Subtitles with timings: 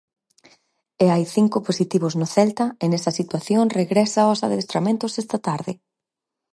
[1.03, 5.73] E hai cinco positivos no Celta e nesa situación regresa aos adestramentos esta tarde.